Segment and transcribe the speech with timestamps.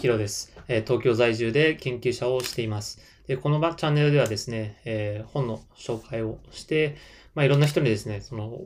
[0.00, 0.50] ヒロです。
[0.66, 3.02] 東京在住で研究者をしています。
[3.26, 6.96] でこのチャンネルではですね、えー、本の紹介をして、
[7.34, 8.60] まあ、いろんな人にですね、その、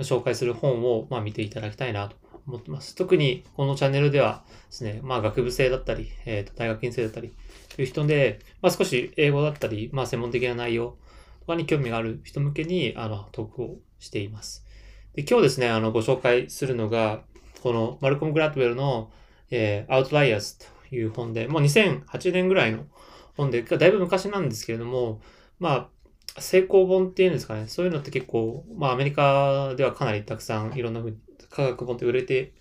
[0.00, 2.16] 紹介する本を、ま、見ていただきたいなと
[2.48, 2.96] 思ってます。
[2.96, 7.32] 特にこのチャンネルではですね、まあ、学部生だったり、えー、と大学院生だったり
[7.76, 10.96] という人で、まあ、少し英語だったり、まあ、専門的な内容
[11.42, 14.66] とかに興味がある人向けに、あの、トークをしています。
[15.14, 17.22] で今日ですね、あの、ご紹介するのが、
[17.62, 19.12] このマルコム・グラッドウェルの、
[19.52, 22.86] えー、アウトライアーズという本で、もう2008年ぐらいの
[23.36, 25.20] 本で、だいぶ昔なんですけれども、
[25.60, 25.90] ま
[26.36, 31.02] あ、成功本っていうんですかね、そういうのって結構、まあアメリカではかなりたくさんいろんな
[31.50, 32.54] 科学本って売れて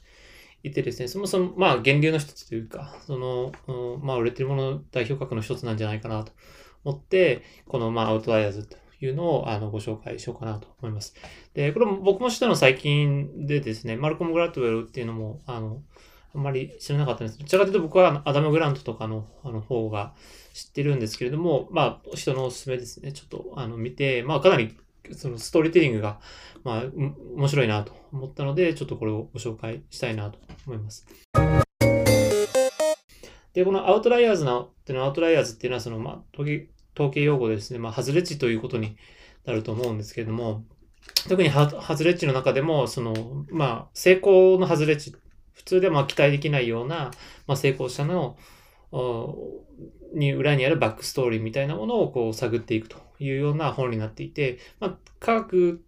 [0.63, 6.33] いてですね、そもそもまあ源流の一つというか、その、うん、まあ売れてるもの代表格の一つなんじゃないかなと
[6.83, 11.15] 思って、このまあアウトライアーズというのをあのご紹介しようかなと思います。
[11.53, 15.81] で、これも僕も知ったの最近でですね、マルコム・グラッドウェルっていうのも、あの、
[16.33, 17.39] あんまり知らなかったんです。
[17.39, 20.13] どちらかというと僕はアダム・グラントとかのあの方が
[20.53, 23.11] 知ってるんですけれども、まあ、人のおすすめですね。
[23.11, 24.75] ちょっとあの見て、まあ、かなり
[25.13, 26.19] そのストーリーテリングが、
[26.63, 26.83] まあ、
[27.35, 31.05] 面白いなと思ったので、ちょっとこれをご紹介したいなと思います。
[33.53, 38.95] で、このアウトライヤーズの、っていうのは、アウトライヤーズっていうのは、その、まあ、統計統計用語でですね、まあ、外れ値ということに
[39.45, 40.63] なると思うんですけれども、
[41.27, 45.13] 特に外れ値の中でも、その、まあ、成功の外れ値
[45.53, 47.11] 普通でも期待できないような、
[47.47, 48.37] まあ、成功者の、
[50.13, 55.81] に裏にあるバックストーリーみたいなものをこう探っていくというような本になっていて、まあ、科学、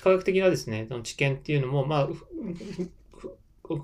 [0.00, 2.08] 科学的なですね、知見っていうのも、まあ、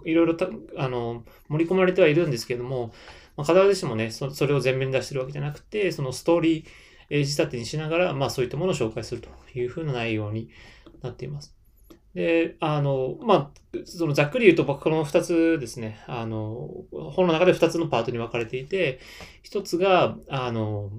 [0.05, 0.37] いろいろ
[0.77, 2.93] あの盛り込まれてはいるんですけども、
[3.37, 10.51] まあ、必ずしもねそ、それを前面に出してるわけじゃなくて、そのストーリー仕立てにしながら、まあそういったものを紹介するというふうな内容に
[11.01, 11.60] なっています。
[12.15, 19.01] で、あの、まあ、そのざっくり言うとこの2つですね、あの、本の中で2つのパートに分かれていて、
[19.45, 20.91] 1つが、あの、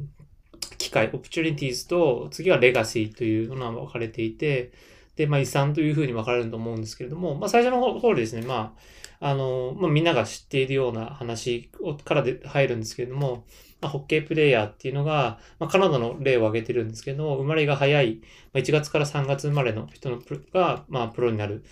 [0.78, 4.72] 機会、オプチュニティーズと、次はレガシーというのが分かれていて、
[5.16, 8.80] で、まあ、遺産というふうに分かれると思うんですけれども、まあ、最初の方でですね、まあ、
[9.22, 11.70] あの、まあ、みんなが知っているような話
[12.04, 13.46] からで入るんですけれども、
[13.80, 18.20] まあ、ホッケープレイヤーっていうのが、まあ、カナダの例を挙げてるんですけども、生まれが早い、
[18.52, 21.64] まあ、1月から3月生まれの人のプが、まあ、プロになる、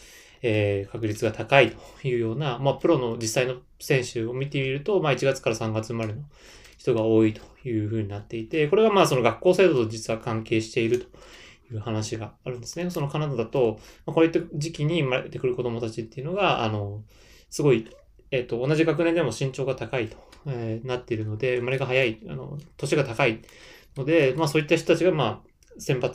[0.44, 6.22] えー、確率が高いというような、まあ、プロの実際の選手を見てみると、まあ、1月から3月生まれの
[6.78, 12.90] 人が多いというふうになっていて、これがまあ、その学校制度と実は関係しているという話があるんですね。
[12.92, 17.04] そのカナダだと、まあ、こういった時期に生まれてくる子供たちっていうのが、あの、
[17.50, 17.90] すごい、
[18.32, 23.42] えっ、ー、と、同じ学年でも身長が高いとえー、なっているので、生まれが早い、あの、年が高い
[23.98, 26.14] ので、まあそういった人たちが、まあ、選抜、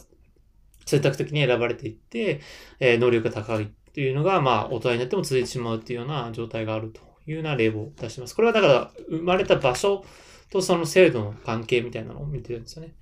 [0.86, 2.40] 選択的に選ばれていって、
[2.80, 8.34] えー、能力が高いというのが、まあ、大人になっても続いてしまうというような状態があるというような例を出します。
[8.34, 10.04] これはだから、生まれた場所
[10.50, 12.94] とその制度の関係みたいなのを見てるんですよね。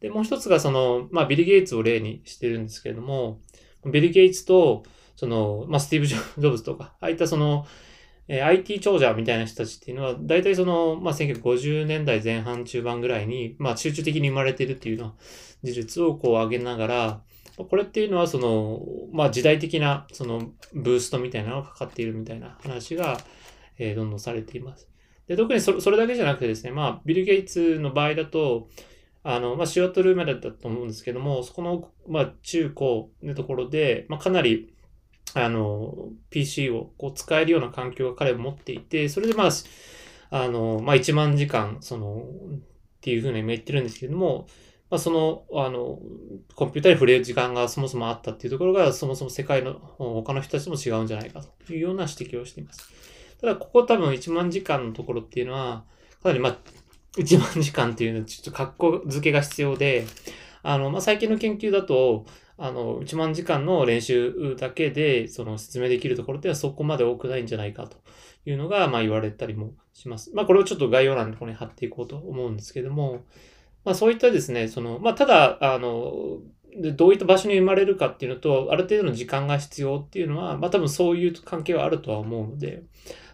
[0.00, 3.40] で、もう一つがその、まあ、ビル・ゲイツを例にしてるんですけれども、
[3.84, 4.82] ビル・ゲイツと、
[5.16, 7.66] その、まあ、スティーブ・ジョブズとか、ああいったその、
[8.28, 15.14] え IT 長者みたいな人たちっていうのは、大体その、まあ、1950年代前半中盤ぐらいに、まあ、集中的に生まれてるっていうのは、
[15.64, 17.22] 事実をこう上げながら、
[17.56, 18.80] これっていうのはその、
[19.12, 23.18] まあ、時代的なそのブーストみたいなのがかかっているみたいな話が、
[23.78, 24.88] えー、どんどんされています。
[25.26, 28.68] で、特にそれそれだけじゃなくてですね、まあ、ビル・ゲイツの場合だと、
[29.22, 34.72] あの、まあ、シュアトルームだったと思うんですけども、そこの、まあ、中高のところで、まあ、かなり、
[35.34, 39.50] あの、PC をこう使えるような環境が彼は持っていて、それでまあ、
[40.30, 44.46] あの、まあ1万時間、その、っていうふうに今言ってるんですけども、
[44.90, 45.98] まあその、あの、
[46.54, 52.90] コンピューターに触れる時間がそもそもあったっていうところが、そもそも世界の他の人たちも違うんじゃないかというような指摘をしています。
[53.40, 55.84] ただ、ここ多分1万時間のところっていうのは、
[56.22, 56.56] かなりまあ、
[57.16, 60.06] 1万時間っていうのはちょっと格好付けが必要で、
[60.62, 62.26] あの、まあ、最近の研究だと、
[62.62, 67.96] あの、1万時間の練習だけで、その説明できるところではそこまで多くないんじゃないかと
[68.44, 70.30] いうのが、まあ言われたりもします。
[70.34, 73.24] まあこれをちょっと概要欄の方に貼っていこうと思うんですけども、
[73.82, 76.40] まあそういったですね、その、まあただ、あの、
[76.76, 82.82] でどういった場所に生まれるかっていうのと、ある程度の時間が必要っていうのは、まあ多分そういう関係はあるとは思うので、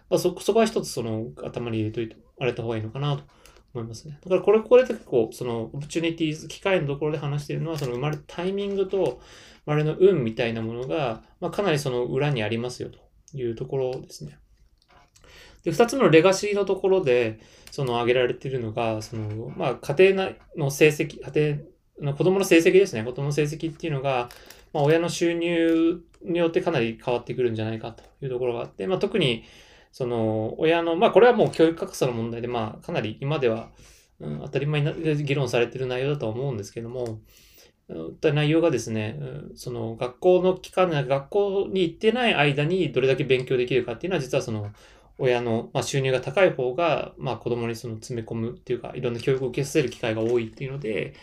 [0.09, 3.23] まあそ、そこは一つその頭に入れといて、あれた方がいいのかなと
[3.77, 4.19] 思いますね。
[4.23, 9.21] だからこれ、これで結構、その、オプチュニティーズ、機会のところで話しているのは、その生まれタイミングと、
[9.65, 12.99] 生まれの運みたいなものが、まあ、かなりその裏にありますよと
[13.37, 14.37] いうところですね。
[15.63, 17.39] で、二つ目のレガシーのところで、
[17.71, 21.57] その挙げられているのが、その、まあ、家庭の成績、家
[21.99, 23.03] 庭の子供の成績ですね。
[23.03, 24.29] 子供の成績っていうのが、
[24.73, 29.43] まあ、親の収入によってかなり変わってくるんじゃないかというところがあって、まあ、特に、
[29.91, 33.69] その、親の、まあ、これはもう教育格差の問題で、まあ、かなり今では、
[34.19, 37.19] うん、当たり前に議論されてる内容だとは思うんですけども、
[38.21, 39.19] 内容がですね、
[39.55, 44.71] その学校の期間、学校に行ってない間にどれだけ勉強できるかっていうのは、実はその
[45.17, 51.13] 親の、まあ、収入が高い方が、まあ、子供にその詰め込むっていうか、いろんな教育を受けさせる機会が多いっていうので、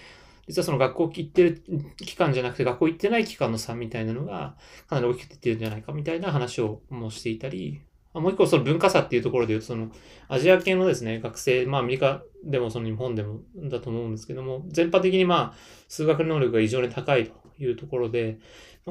[0.47, 1.63] 実はその学校行ってる
[1.97, 4.57] 期間じゃなくて学校行ってない期間の差みたいなのが
[4.89, 7.81] かなり大きく出てるんじゃないかみたいな話をもしていたり、
[8.15, 9.91] もう一個その文化差っていうところで言うと、その
[10.29, 15.55] アジア系のですね、学生、まあアメリカでもその日本でもだと思うんですけども、全般的にまあ
[15.89, 18.39] 数学能力が異常に高いというところで、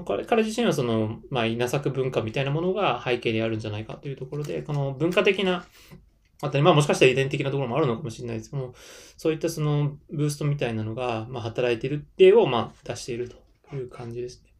[0.05, 5.65] 彼彼自身はその、まあ稲作文化みたいなものが背景にあるんじゃないかというところで、この文化的な
[6.41, 8.73] あとまあもしかしたら遺伝的なところもあるのかもしれないですけども、
[9.17, 14.52] そういったそのブーストみたいなのが、まあ、働いているっていうをまあ出しているという感じですね。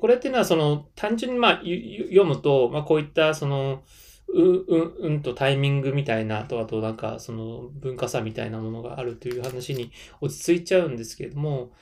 [0.00, 3.82] これっていうのはその単純にまあ読むと、まあ、こういったその
[4.28, 9.90] う、う、うんとタイミングみたいなと、あとなんかその文化差みたいなものがあるという話に
[10.20, 11.72] 落ち着いちゃうんですけれども、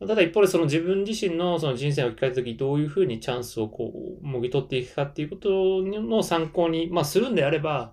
[0.00, 3.92] ただ一方でその自分自身のその人生を聞かれた時どういうふうにチャンスをこ
[4.22, 5.50] う、もぎ取っていくかっていうこと
[5.82, 7.92] の参考に、まあするんであれば、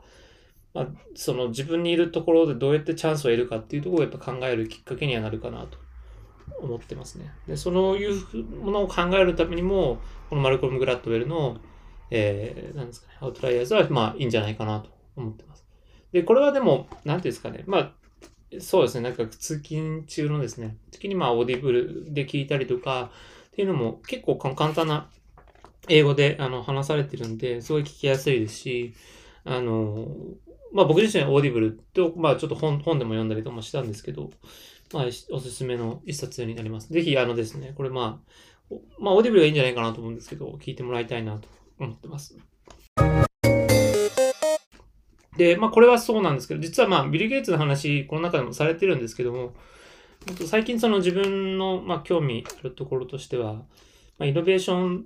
[0.74, 5.78] まあ、その自分にいるところでどうやってチャンスを得るかっていうところをやっぱ考えるきっかけにはなるかなと。
[6.60, 7.32] 思ってますね。
[7.48, 10.00] で、そのいうものを考えるためにも、
[10.30, 11.58] このマルコム・グラッドウェルの、
[12.10, 15.66] えー、なんですかね、アウトライアーズは、まあ、いいんじゃないかなと思ってます。
[16.12, 17.92] で、これはでも、なんていうんですかね、まあ、
[18.60, 23.12] そうですね、なんか通勤中のですね、時にまあ、オーディブルで聞いたりとか、
[23.52, 25.10] っていうのも結構簡単な
[25.90, 28.94] 英語であの話されてるんで、すごい聞きやすいですし、
[29.44, 30.08] あの、
[30.74, 34.30] まあ僕自身はオーディブルと、まあちょっと本本でも読んだりともしたんですけど、
[34.94, 36.92] まあおすすめの一冊になります。
[36.92, 38.22] ぜひあのですね、これま
[38.72, 41.48] あ、まあオーディブルがいいんじゃないかなと思うんですけど、聞いてもらいたいなと
[41.80, 42.38] 思ってます。
[45.38, 49.54] で、まあこれはそうなんですけど、実はまあビル・ゲイツの話、この中でもされてるんですけども、
[50.46, 53.64] 最近その自分のまあ興味あるところとしては、ま
[54.22, 55.06] あ、イノベーション、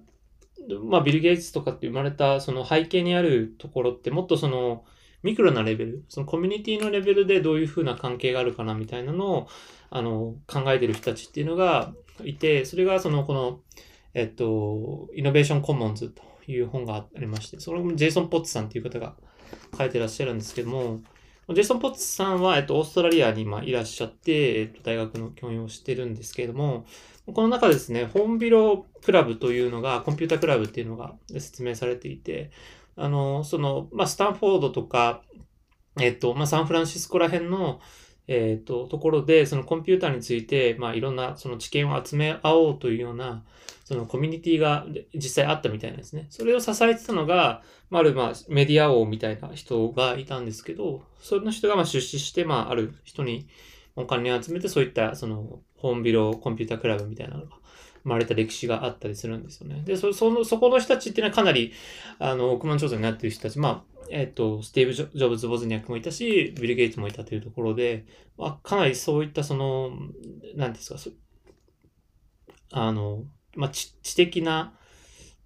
[0.90, 4.86] まあビル・ゲイツとかって生まれたその背景にあるところってもっとその、
[5.24, 9.48] ミクロなレベル、そのコミュニティのレベルでどういうふうな関係があるかなみたいなのを、
[9.90, 13.60] あの、考えてる人たちっていうのがいて、それがその、この、
[14.14, 19.16] えっと、イノベーションコモンズという本がありまして、それもジェイソン・ポッツさんっていう方が
[19.78, 21.02] 書いてらっしゃるんですけども、
[21.50, 26.86] ジェイソン・ポッツさんは、えっと、オーストラリアに今いらっしゃって、えっと、大学の教員をしてるんですけれども、
[27.34, 32.52] この中ですね、ホンビロクラブというのが、コンピュータクラブっていうのが説明されていて、
[33.02, 35.24] あの、その、まあ、スタンフォードとか、
[36.00, 37.82] えっと、まあ、サンフランシスコら辺の、
[38.28, 43.44] えっと、ところで、そのコンピューターについて、まあ、いろんな、その知見を集め合おうというような、
[43.84, 46.28] そのコミュニティが実際あったみたいなんですね。
[46.30, 53.48] それを支えてたのが、まあ、ある、まあ、メディア王みたいな人がいたんですけど、その人が、まあ、出資して、まあ、ある人に
[53.96, 57.58] お金を集めて、そういった、その、ホームビロコンピュータークラブみたいなのが
[58.04, 59.82] 生まれた歴史があったりするんですよね。
[59.86, 61.74] で、そ、その、そこの人たちっていうのはかなり、
[62.20, 68.06] あの、億万長者になっている人たち、まあ、えっ、と、スティーブ・ジョブズ・ボズニャックもいたし、ビル・ゲイツもいたというところで、
[68.38, 69.92] まあ、かなりそういったその、
[70.56, 71.00] なんですか、
[72.72, 73.24] あの、
[73.56, 74.74] まあ、知知的な、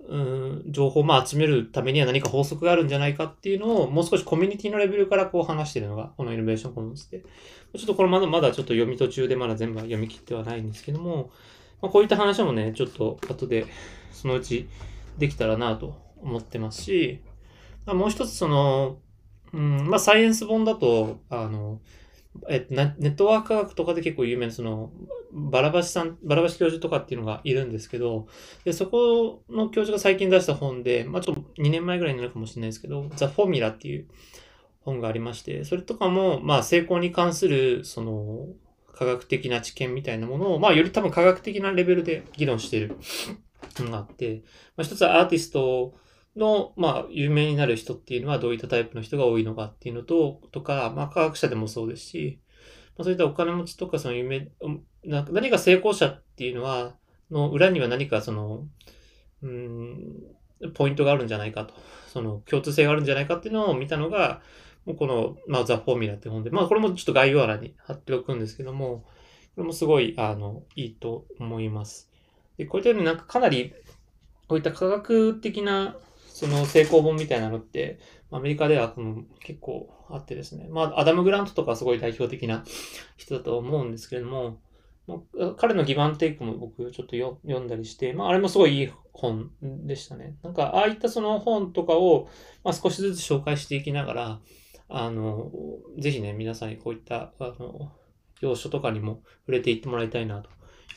[0.07, 7.23] うん、情報をまあ集めるためには何か法則があるんじゃないかっていうのを、もう少しコミュニティのレベルからこう話しているのが、このイノベーションコモンズで。
[7.75, 11.31] ちょっとこれまだまだちょっと読み途中でまだ全部は読み切ってはないんですけども、
[11.81, 13.65] まあ、こういった話もね、ちょっと後で
[14.11, 14.67] そのうち
[15.17, 17.21] できたらなと思ってますし、
[17.85, 18.97] まあ、もう一つその、
[19.53, 21.79] うん、まあサイエンス本だと、あの、
[22.49, 24.91] えネットワーク科学とかで結構有名な、その、
[25.31, 28.27] バラバシさん、バラバシ教授とかっていうのがいるんですけど、
[28.63, 34.07] で、そこの教授が最近出した本で、まあちょっと2年前ぐらいになるかもしれないですけど、ザ・フォーミュラっていう
[34.81, 38.47] 本がありまして、それとかも、まあ成功に関する、その、
[38.95, 42.97] 科学的な知見みたいなものを、まあ、より多分科学的なレベルで議論してる
[43.79, 44.43] のがあって、
[44.77, 45.93] まあ、一つはアーティスト
[46.35, 52.39] の、まあ、有名になる人っていうのはどういったタイプの人が多いのかっていうのと、とか、まあ、科学者でもそうですし、
[52.97, 54.49] まあ、そういったお金持ちとか、その有名、
[55.03, 56.95] 何か成功者っていうのは、
[57.31, 58.65] の裏には何かその、
[59.41, 60.23] うん、
[60.73, 61.73] ポイントがあるんじゃないかと、
[62.07, 64.41] その共通性があるんじゃないかっていうのを見たのが、
[64.93, 69.05] この、まあ、ザ・フォーミュラって本で、まあ、これもちょっと概要欄に貼っておくんですけども、
[69.55, 72.11] これもすごい、あの、いいと思います。
[72.57, 73.73] で、こういったようになんかかなり、
[74.47, 75.95] こういった科学的な、
[76.27, 77.99] その成功本みたいなのって、
[78.29, 80.67] アメリカではこの結構あってですね。
[80.69, 82.63] まあ、アダム・グラントとかすごい代表的な
[83.15, 84.59] 人だと思うんですけれども、
[85.07, 90.35] まあ彼のギブアンテイクも僕ちょっと読んだりして、まあ、あれもすごいいい本でしたね。
[90.43, 92.27] なんか、ああいったその本とかを、
[92.63, 94.39] まあ、少しずつ紹介していきながら、
[94.87, 95.51] あの、
[95.97, 97.91] ぜひね、皆さんにこういった、あの、
[98.41, 100.49] 要所とかにも触れていってもらいたいなと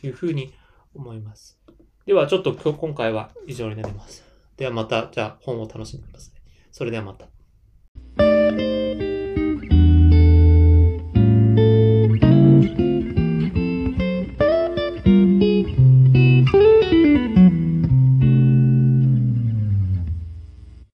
[0.06, 0.52] いうふうに
[0.94, 1.60] 思います。
[2.06, 4.24] では、ちょっと今日今回は以上になります。
[4.56, 6.40] ではまた、じゃあ本を楽しんでください。
[6.70, 7.28] それではまた。